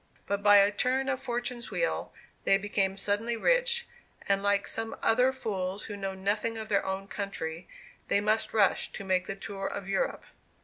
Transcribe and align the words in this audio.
But 0.25 0.41
by 0.41 0.55
a 0.57 0.71
turn 0.71 1.09
of 1.09 1.21
Fortune's 1.21 1.69
wheel 1.69 2.11
they 2.43 2.57
became 2.57 2.97
suddenly 2.97 3.37
rich, 3.37 3.87
and 4.27 4.41
like 4.41 4.65
some 4.65 4.97
other 5.03 5.31
fools 5.31 5.83
who 5.85 5.95
know 5.95 6.15
nothing 6.15 6.57
of 6.57 6.69
their 6.69 6.83
own 6.83 7.07
country, 7.07 7.67
they 8.07 8.19
must 8.19 8.51
rush 8.51 8.91
to 8.93 9.03
make 9.03 9.27
the 9.27 9.35
tour 9.35 9.67
of 9.67 9.87
Europe. 9.87 10.23